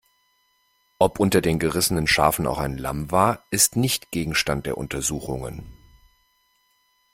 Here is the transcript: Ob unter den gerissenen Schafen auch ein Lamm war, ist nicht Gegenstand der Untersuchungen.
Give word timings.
Ob 0.97 1.19
unter 1.19 1.41
den 1.41 1.59
gerissenen 1.59 2.07
Schafen 2.07 2.47
auch 2.47 2.57
ein 2.57 2.79
Lamm 2.79 3.11
war, 3.11 3.45
ist 3.51 3.75
nicht 3.75 4.09
Gegenstand 4.09 4.65
der 4.65 4.79
Untersuchungen. 4.79 5.61